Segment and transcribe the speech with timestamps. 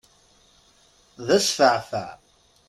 [1.25, 2.11] D asfaεfaε!